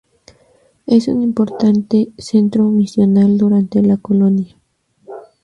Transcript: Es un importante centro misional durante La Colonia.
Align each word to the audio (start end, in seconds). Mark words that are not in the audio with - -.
Es 0.87 1.07
un 1.09 1.21
importante 1.21 2.11
centro 2.17 2.63
misional 2.71 3.37
durante 3.37 3.83
La 3.83 3.97
Colonia. 3.97 4.57